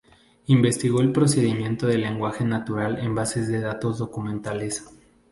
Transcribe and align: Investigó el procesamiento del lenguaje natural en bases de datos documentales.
Investigó 0.47 0.99
el 1.01 1.11
procesamiento 1.11 1.85
del 1.85 2.01
lenguaje 2.01 2.43
natural 2.43 2.97
en 3.01 3.13
bases 3.13 3.47
de 3.49 3.59
datos 3.61 3.99
documentales. 3.99 4.83